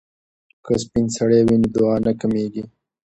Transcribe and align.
که 0.65 0.73
سپین 0.83 1.05
سرې 1.15 1.39
وي 1.45 1.57
نو 1.61 1.67
دعا 1.75 1.95
نه 2.05 2.11
کمیږي. 2.19 2.63